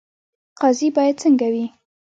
[0.59, 1.65] قاضي باید څنګه وي؟